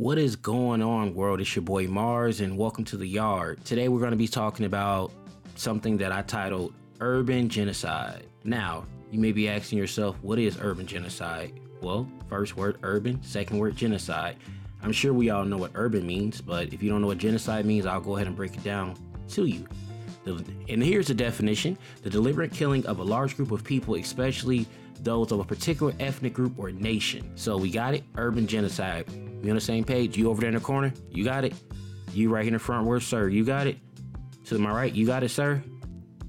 [0.00, 1.42] What is going on, world?
[1.42, 3.62] It's your boy Mars, and welcome to the yard.
[3.66, 5.12] Today, we're going to be talking about
[5.56, 8.24] something that I titled Urban Genocide.
[8.42, 11.60] Now, you may be asking yourself, what is urban genocide?
[11.82, 14.38] Well, first word urban, second word genocide.
[14.82, 17.66] I'm sure we all know what urban means, but if you don't know what genocide
[17.66, 18.96] means, I'll go ahead and break it down
[19.32, 19.66] to you.
[20.24, 24.66] And here's the definition the deliberate killing of a large group of people, especially
[25.02, 27.32] those of a particular ethnic group or nation.
[27.34, 29.06] So we got it urban genocide.
[29.42, 30.16] We on the same page?
[30.16, 30.92] You over there in the corner?
[31.10, 31.54] You got it?
[32.12, 33.28] You right here in the front, where, sir?
[33.28, 33.78] You got it?
[34.46, 35.62] To my right, you got it, sir?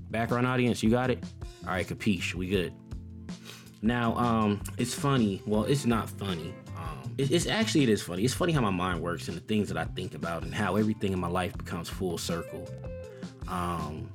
[0.09, 1.23] Background audience, you got it?
[1.63, 2.73] All right, capiche, we good.
[3.81, 5.41] Now, um, it's funny.
[5.45, 6.53] Well, it's not funny.
[6.77, 8.23] Um, it, it's actually it is funny.
[8.23, 10.75] It's funny how my mind works and the things that I think about and how
[10.75, 12.67] everything in my life becomes full circle.
[13.47, 14.09] Um,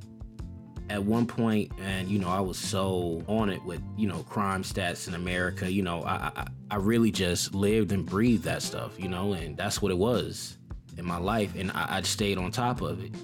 [0.89, 4.63] at one point, and you know, I was so on it with you know crime
[4.63, 5.71] stats in America.
[5.71, 8.99] You know, I I, I really just lived and breathed that stuff.
[8.99, 10.59] You know, and that's what it was
[10.97, 13.15] in my life, and I, I stayed on top of it.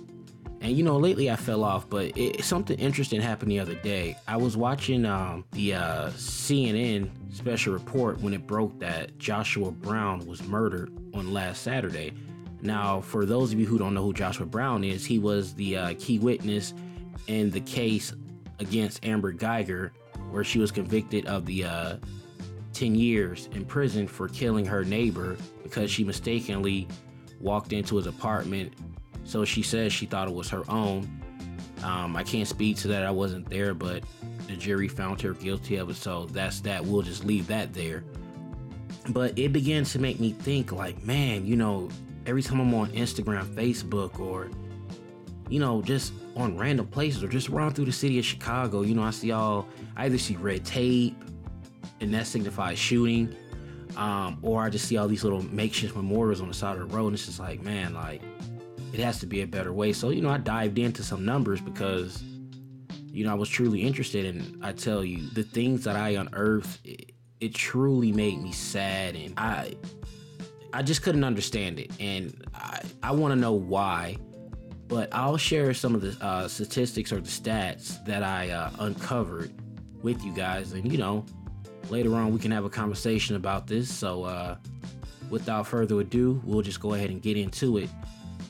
[0.62, 4.16] And you know, lately I fell off, but it, something interesting happened the other day.
[4.28, 10.24] I was watching um, the uh, CNN special report when it broke that Joshua Brown
[10.24, 12.12] was murdered on last Saturday.
[12.60, 15.76] Now, for those of you who don't know who Joshua Brown is, he was the
[15.76, 16.74] uh, key witness
[17.26, 18.12] in the case
[18.60, 19.90] against Amber Guyger,
[20.30, 21.96] where she was convicted of the uh,
[22.72, 26.88] 10 years in prison for killing her neighbor because she mistakenly
[27.40, 28.72] walked into his apartment
[29.24, 31.08] so she says she thought it was her own.
[31.82, 33.04] Um, I can't speak to that.
[33.04, 34.02] I wasn't there, but
[34.46, 35.96] the jury found her guilty of it.
[35.96, 36.84] So that's that.
[36.84, 38.04] We'll just leave that there.
[39.08, 41.88] But it begins to make me think like, man, you know,
[42.26, 44.48] every time I'm on Instagram, Facebook, or,
[45.48, 48.94] you know, just on random places or just around through the city of Chicago, you
[48.94, 51.16] know, I see all, I either see red tape
[52.02, 53.34] and that signifies shooting,
[53.96, 56.94] um, or I just see all these little makeshift memorials on the side of the
[56.96, 57.06] road.
[57.06, 58.20] And it's just like, man, like,
[58.92, 59.92] it has to be a better way.
[59.92, 62.22] So, you know, I dived into some numbers because,
[63.06, 64.26] you know, I was truly interested.
[64.26, 69.14] And I tell you, the things that I unearthed, it, it truly made me sad.
[69.14, 69.76] And I,
[70.72, 71.92] I just couldn't understand it.
[72.00, 74.16] And I, I want to know why.
[74.88, 79.52] But I'll share some of the uh, statistics or the stats that I uh, uncovered
[80.02, 80.72] with you guys.
[80.72, 81.24] And, you know,
[81.90, 83.92] later on we can have a conversation about this.
[83.92, 84.56] So, uh,
[85.30, 87.88] without further ado, we'll just go ahead and get into it.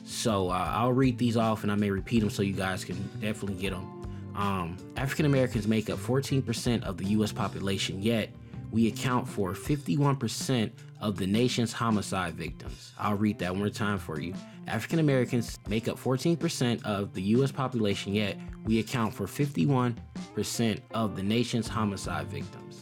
[0.05, 2.97] So uh, I'll read these off and I may repeat them so you guys can
[3.19, 4.03] definitely get them.
[4.35, 8.29] Um, African Americans make up 14% of the US population, yet
[8.71, 12.93] we account for 51% of the nation's homicide victims.
[12.97, 14.33] I'll read that one more time for you.
[14.67, 21.15] African Americans make up 14% of the US population, yet we account for 51% of
[21.15, 22.72] the nation's homicide victims.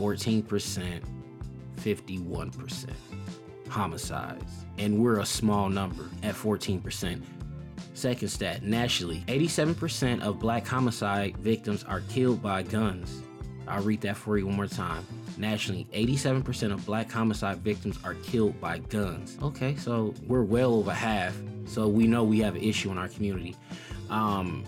[0.00, 1.02] 14%,
[1.76, 2.90] 51%
[3.68, 7.22] homicides and we're a small number at 14%.
[7.92, 13.22] Second stat nationally, 87% of black homicide victims are killed by guns.
[13.68, 15.06] I'll read that for you one more time.
[15.36, 19.36] Nationally, 87% of black homicide victims are killed by guns.
[19.42, 21.36] Okay, so we're well over half.
[21.66, 23.54] So we know we have an issue in our community.
[24.08, 24.64] Um,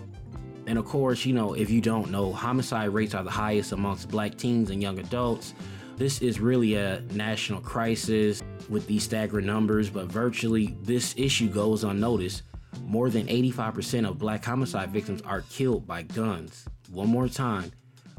[0.67, 4.09] and of course, you know, if you don't know, homicide rates are the highest amongst
[4.09, 5.55] black teens and young adults.
[5.97, 11.84] This is really a national crisis with these staggering numbers, but virtually this issue goes
[11.84, 12.43] unnoticed.
[12.87, 16.65] More than 85% of black homicide victims are killed by guns.
[16.91, 17.71] One more time,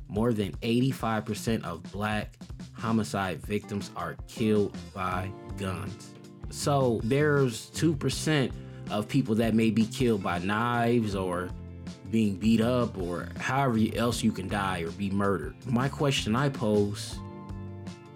[0.08, 2.36] more than 85% of black
[2.74, 6.14] homicide victims are killed by guns.
[6.50, 8.52] So there's 2%
[8.92, 11.50] of people that may be killed by knives or
[12.14, 15.56] being beat up or however else you can die or be murdered.
[15.66, 17.18] My question I pose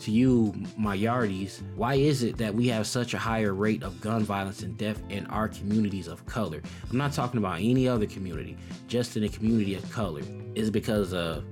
[0.02, 4.00] to you, my yardies, why is it that we have such a higher rate of
[4.00, 6.62] gun violence and death in our communities of color?
[6.92, 8.56] I'm not talking about any other community,
[8.88, 10.22] just in the community of color.
[10.54, 11.44] Is it because of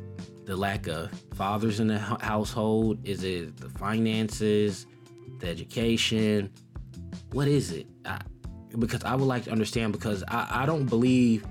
[0.46, 3.00] the lack of fathers in the household?
[3.08, 4.86] Is it the finances,
[5.40, 6.52] the education?
[7.32, 7.88] What is it?
[8.06, 8.22] I,
[8.78, 11.44] because I would like to understand because I, I don't believe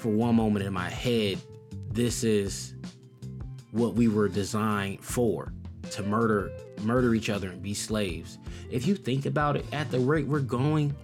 [0.00, 1.38] for one moment in my head
[1.92, 2.74] this is
[3.72, 5.52] what we were designed for
[5.90, 6.52] to murder
[6.82, 8.38] murder each other and be slaves.
[8.70, 10.94] If you think about it, at the rate we're going,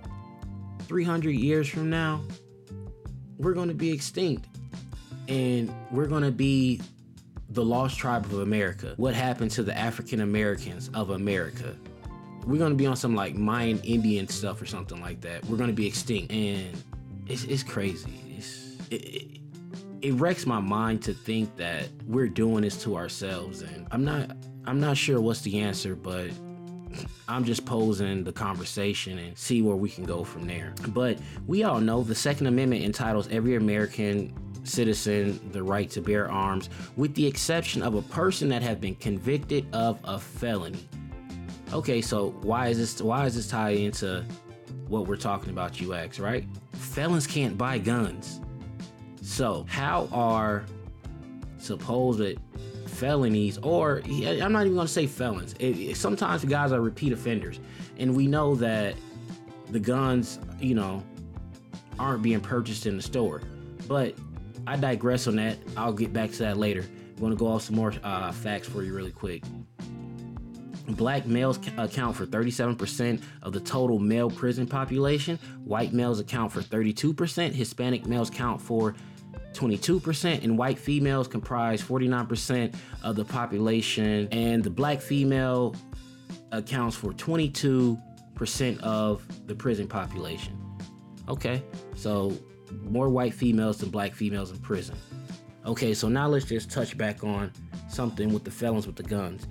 [0.82, 2.22] 300 years from now,
[3.38, 4.46] we're going to be extinct.
[5.28, 6.80] And we're going to be
[7.50, 8.94] the lost tribe of America.
[8.96, 11.74] What happened to the African Americans of America?
[12.46, 15.44] We're going to be on some like Mayan Indian stuff or something like that.
[15.46, 16.32] We're going to be extinct.
[16.32, 16.80] And
[17.26, 18.20] it's, it's crazy.
[18.90, 19.40] It,
[20.02, 23.62] it, wrecks my mind to think that we're doing this to ourselves.
[23.62, 26.30] And I'm not I'm not sure what's the answer, but
[27.28, 30.74] I'm just posing the conversation and see where we can go from there.
[30.88, 34.34] But we all know the Second Amendment entitles every American
[34.64, 38.96] citizen the right to bear arms, with the exception of a person that have been
[38.96, 40.88] convicted of a felony.
[41.72, 44.24] Okay, so why is this why is this tied into
[44.88, 46.44] what we're talking about UX, right?
[46.72, 48.40] Felons can't buy guns.
[49.26, 50.64] So, how are
[51.58, 52.38] supposed
[52.86, 55.52] felonies, or I'm not even going to say felons.
[55.58, 57.58] It, it, sometimes guys are repeat offenders,
[57.98, 58.94] and we know that
[59.70, 61.02] the guns, you know,
[61.98, 63.42] aren't being purchased in the store.
[63.88, 64.14] But
[64.64, 65.58] I digress on that.
[65.76, 66.82] I'll get back to that later.
[66.82, 69.42] I'm going to go off some more uh, facts for you really quick.
[70.90, 75.36] Black males account for 37% of the total male prison population.
[75.64, 77.52] White males account for 32%.
[77.52, 78.94] Hispanic males count for
[79.56, 84.28] 22%, and white females comprise 49% of the population.
[84.30, 85.74] And the black female
[86.52, 90.58] accounts for 22% of the prison population.
[91.28, 91.62] Okay,
[91.94, 92.36] so
[92.82, 94.96] more white females than black females in prison.
[95.64, 97.52] Okay, so now let's just touch back on
[97.88, 99.48] something with the felons with the guns.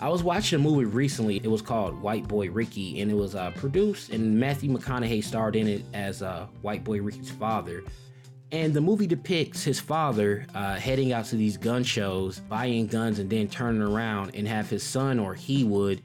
[0.00, 1.38] I was watching a movie recently.
[1.38, 5.56] It was called White Boy Ricky, and it was uh, produced, and Matthew McConaughey starred
[5.56, 7.82] in it as uh, White Boy Ricky's father.
[8.50, 13.18] And the movie depicts his father uh, heading out to these gun shows, buying guns,
[13.18, 16.02] and then turning around and have his son or he would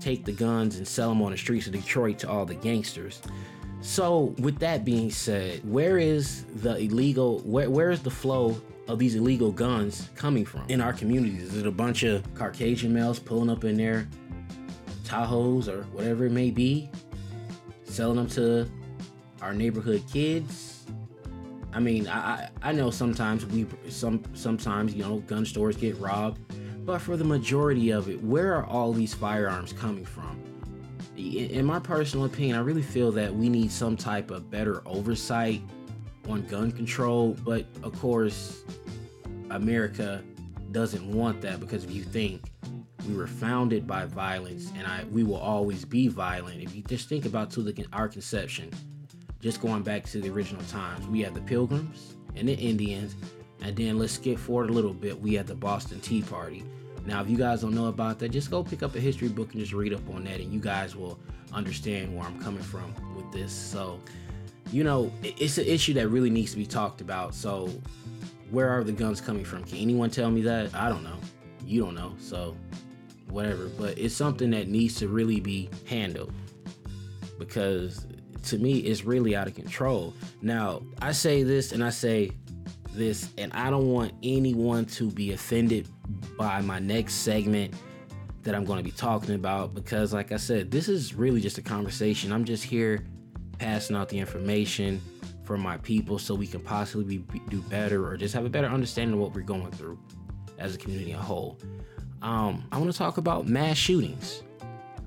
[0.00, 3.22] take the guns and sell them on the streets of Detroit to all the gangsters.
[3.82, 7.38] So, with that being said, where is the illegal?
[7.40, 11.42] Where where is the flow of these illegal guns coming from in our communities?
[11.42, 14.08] Is it a bunch of Caucasian males pulling up in their
[15.04, 16.90] Tahoes or whatever it may be,
[17.84, 18.68] selling them to
[19.40, 20.75] our neighborhood kids?
[21.76, 26.40] I mean, I I know sometimes we some sometimes you know gun stores get robbed,
[26.86, 30.42] but for the majority of it, where are all these firearms coming from?
[31.18, 35.60] In my personal opinion, I really feel that we need some type of better oversight
[36.26, 38.62] on gun control, but of course,
[39.50, 40.24] America
[40.72, 42.40] doesn't want that because if you think
[43.06, 46.62] we were founded by violence and I we will always be violent.
[46.62, 48.70] If you just think about to the our conception,
[49.46, 53.14] just going back to the original times, we had the Pilgrims and the Indians,
[53.62, 55.20] and then let's skip forward a little bit.
[55.20, 56.64] We had the Boston Tea Party.
[57.04, 59.52] Now, if you guys don't know about that, just go pick up a history book
[59.52, 61.16] and just read up on that, and you guys will
[61.52, 63.52] understand where I'm coming from with this.
[63.52, 64.00] So,
[64.72, 67.32] you know, it's an issue that really needs to be talked about.
[67.32, 67.70] So,
[68.50, 69.62] where are the guns coming from?
[69.62, 70.74] Can anyone tell me that?
[70.74, 71.18] I don't know.
[71.64, 72.16] You don't know.
[72.18, 72.56] So,
[73.28, 73.68] whatever.
[73.68, 76.32] But it's something that needs to really be handled
[77.38, 78.08] because
[78.46, 80.14] to me, is really out of control.
[80.42, 82.32] Now, I say this and I say
[82.92, 85.88] this, and I don't want anyone to be offended
[86.38, 87.74] by my next segment
[88.42, 91.58] that I'm going to be talking about because, like I said, this is really just
[91.58, 92.32] a conversation.
[92.32, 93.04] I'm just here
[93.58, 95.00] passing out the information
[95.44, 98.66] for my people so we can possibly be, do better or just have a better
[98.66, 99.98] understanding of what we're going through
[100.58, 101.58] as a community a whole.
[102.22, 104.42] Um, I want to talk about mass shootings.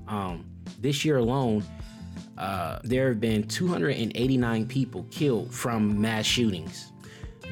[0.08, 0.44] Um,
[0.80, 1.64] this year alone,
[2.38, 6.92] uh, there have been 289 people killed from mass shootings.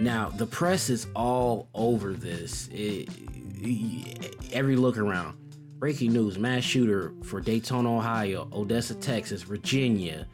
[0.00, 2.68] Now, the press is all over this.
[2.72, 3.08] It,
[4.52, 5.36] every look around.
[5.78, 10.26] Breaking news mass shooter for Daytona, Ohio, Odessa, Texas, Virginia,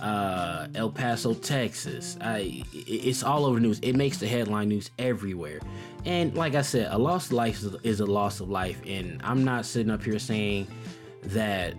[0.00, 2.16] uh, El Paso, Texas.
[2.20, 3.78] I, it's all over the news.
[3.80, 5.60] It makes the headline news everywhere.
[6.04, 8.80] And like I said, a lost life is a loss of life.
[8.86, 10.66] And I'm not sitting up here saying
[11.24, 11.74] that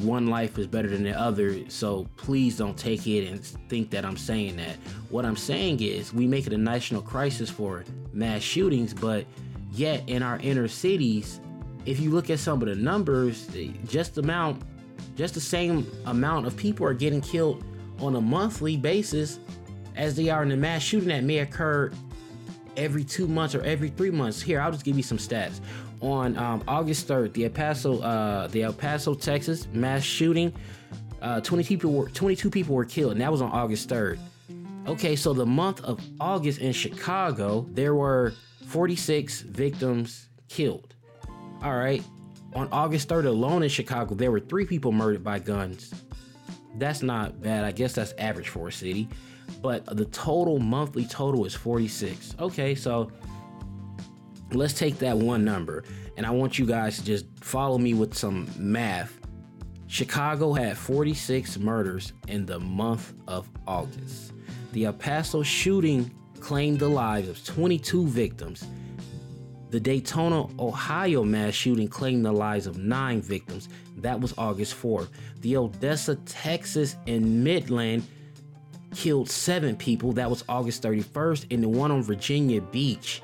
[0.00, 1.68] one life is better than the other.
[1.68, 4.76] So please don't take it and think that I'm saying that.
[5.10, 9.26] What I'm saying is we make it a national crisis for mass shootings, but
[9.72, 11.40] yet in our inner cities,
[11.84, 13.48] if you look at some of the numbers,
[13.86, 14.62] just the amount,
[15.16, 17.64] just the same amount of people are getting killed
[18.00, 19.40] on a monthly basis
[19.96, 21.92] as they are in the mass shooting that may occur
[22.76, 24.40] every two months or every three months.
[24.40, 25.60] Here, I'll just give you some stats
[26.02, 30.52] on um, August 3rd, the El Paso, uh, the El Paso, Texas mass shooting.
[31.20, 34.18] Uh, 20 people were 22 people were killed, and that was on August 3rd.
[34.86, 38.34] Okay, so the month of August in Chicago, there were
[38.66, 40.94] 46 victims killed.
[41.62, 42.02] All right,
[42.54, 45.94] on August 3rd alone in Chicago, there were three people murdered by guns.
[46.76, 47.64] That's not bad.
[47.64, 49.08] I guess that's average for a city.
[49.60, 52.34] But the total monthly total is 46.
[52.40, 53.12] Okay, so
[54.54, 55.84] let's take that one number
[56.16, 59.18] and I want you guys to just follow me with some math.
[59.86, 64.32] Chicago had 46 murders in the month of August.
[64.72, 68.66] The El Paso shooting claimed the lives of 22 victims.
[69.70, 73.68] The Daytona, Ohio mass shooting claimed the lives of nine victims.
[73.98, 75.08] that was August 4th.
[75.40, 78.04] The Odessa, Texas, and Midland
[78.94, 81.46] killed seven people, that was August 31st.
[81.50, 83.22] And the one on Virginia Beach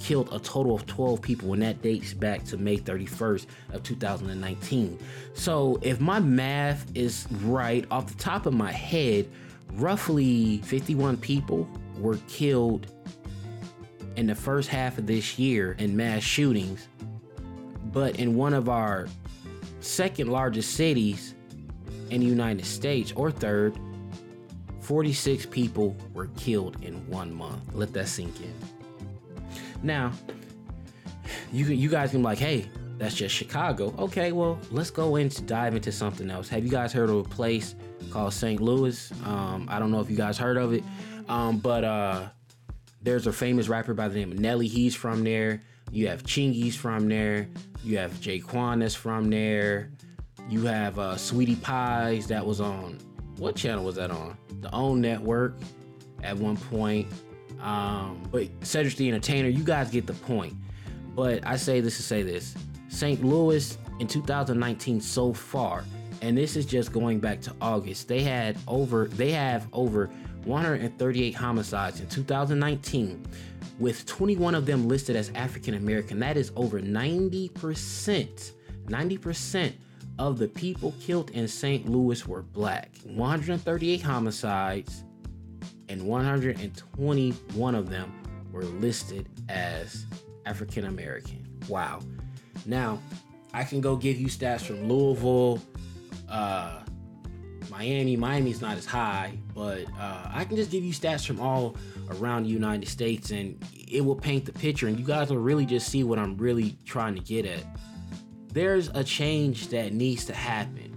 [0.00, 4.98] killed a total of 12 people, and that dates back to May 31st of 2019.
[5.34, 9.28] So if my math is right, off the top of my head,
[9.72, 12.92] roughly 51 people were killed
[14.16, 16.88] in the first half of this year in mass shootings.
[17.92, 19.08] But in one of our
[19.80, 21.34] second largest cities
[22.10, 23.78] in the United States, or third,
[24.80, 27.60] 46 people were killed in one month.
[27.72, 28.75] Let that sink in.
[29.82, 30.12] Now,
[31.52, 32.68] you you guys can be like, hey,
[32.98, 33.94] that's just Chicago.
[33.98, 36.48] Okay, well, let's go into dive into something else.
[36.48, 37.74] Have you guys heard of a place
[38.10, 38.60] called St.
[38.60, 39.12] Louis?
[39.24, 40.82] Um, I don't know if you guys heard of it,
[41.28, 42.28] um, but uh,
[43.02, 44.66] there's a famous rapper by the name of Nelly.
[44.66, 45.62] He's from there.
[45.90, 47.48] You have Chingy's from there.
[47.84, 49.90] You have J-Kwon that's from there.
[50.48, 52.98] You have uh, Sweetie Pies that was on
[53.38, 54.36] what channel was that on?
[54.60, 55.56] The OWN network
[56.22, 57.06] at one point.
[57.60, 60.54] Um, but Cedric the Entertainer, you guys get the point.
[61.14, 62.54] But I say this to say this
[62.88, 63.24] St.
[63.24, 65.84] Louis in 2019 so far,
[66.22, 70.10] and this is just going back to August, they had over, they have over
[70.44, 73.26] 138 homicides in 2019,
[73.78, 76.18] with 21 of them listed as African American.
[76.20, 78.52] That is over 90%.
[78.86, 79.72] 90%
[80.18, 81.88] of the people killed in St.
[81.88, 82.90] Louis were black.
[83.04, 85.04] 138 homicides,
[85.88, 88.12] and 121 of them
[88.52, 90.06] were listed as
[90.44, 91.46] African American.
[91.68, 92.00] Wow.
[92.64, 92.98] Now,
[93.52, 95.62] I can go give you stats from Louisville,
[96.28, 96.80] uh,
[97.70, 98.16] Miami.
[98.16, 101.76] Miami's not as high, but uh, I can just give you stats from all
[102.12, 104.86] around the United States, and it will paint the picture.
[104.86, 107.64] And you guys will really just see what I'm really trying to get at.
[108.52, 110.95] There's a change that needs to happen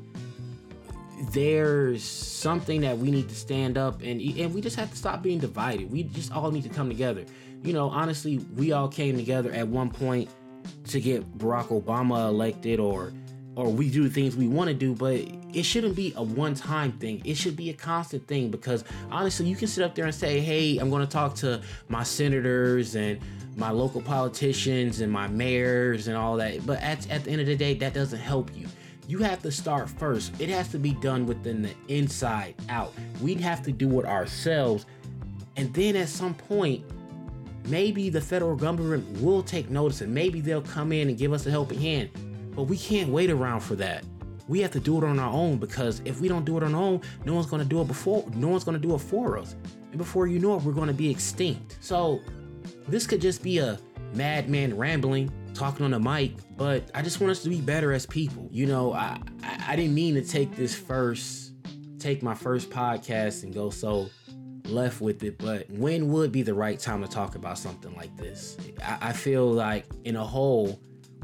[1.32, 5.22] there's something that we need to stand up and and we just have to stop
[5.22, 5.92] being divided.
[5.92, 7.26] We just all need to come together.
[7.64, 10.30] You know, honestly, we all came together at one point
[10.88, 13.12] to get Barack Obama elected or
[13.56, 15.22] or we do things we want to do, but
[15.54, 17.22] it shouldn't be a one-time thing.
[17.26, 20.40] It should be a constant thing because honestly, you can sit up there and say,
[20.40, 23.20] "Hey, I'm going to talk to my senators and
[23.58, 27.48] my local politicians and my mayors and all that." But at, at the end of
[27.48, 28.68] the day, that doesn't help you
[29.10, 30.40] you have to start first.
[30.40, 32.94] It has to be done within the inside out.
[33.24, 34.86] We'd have to do it ourselves.
[35.56, 36.86] And then at some point,
[37.66, 41.48] maybe the federal government will take notice and maybe they'll come in and give us
[41.48, 42.12] a helping hand.
[42.56, 44.04] But we can't wait around for that.
[44.48, 46.76] We have to do it on our own because if we don't do it on
[46.76, 49.56] our own, no one's gonna do it before no one's gonna do it for us.
[49.90, 51.80] And before you know it, we're gonna be extinct.
[51.82, 52.22] So
[52.88, 53.80] this could just be a
[54.14, 58.06] madman rambling talking on the mic, but I just want us to be better as
[58.06, 58.50] people.
[58.52, 61.54] You know, I, I, didn't mean to take this first,
[62.00, 64.10] take my first podcast and go so
[64.66, 68.16] left with it, but when would be the right time to talk about something like
[68.18, 68.58] this?
[68.84, 70.80] I, I feel like in a whole,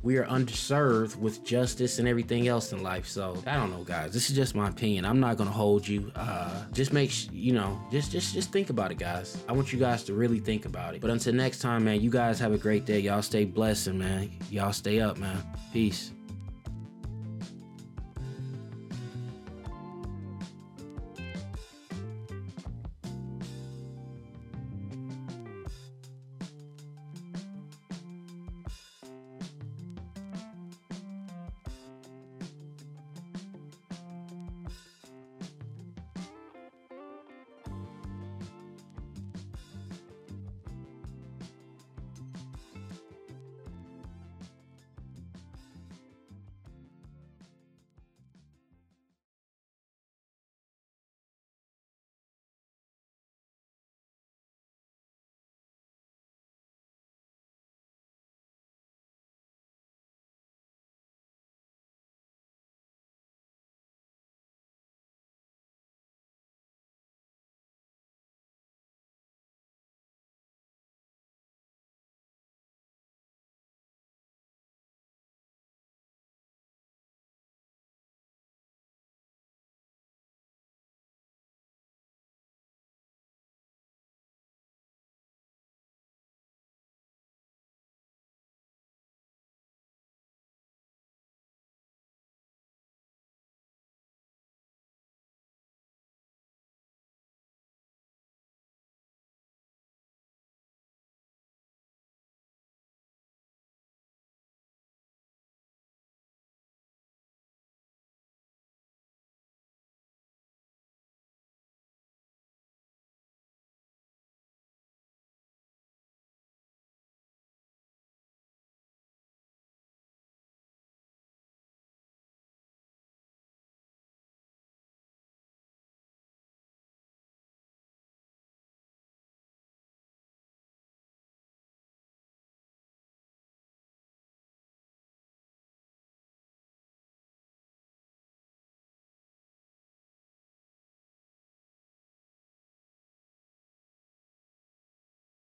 [0.06, 3.08] we are underserved with justice and everything else in life.
[3.08, 4.14] So I don't know, guys.
[4.14, 5.04] This is just my opinion.
[5.04, 6.12] I'm not gonna hold you.
[6.16, 9.44] Uh, just make sh- you know, just just just think about it, guys.
[9.50, 11.02] I want you guys to really think about it.
[11.02, 13.00] But until next time, man, you guys have a great day.
[13.00, 14.32] Y'all stay blessed, man.
[14.52, 15.44] Y'all stay up, man.
[15.74, 16.12] Peace.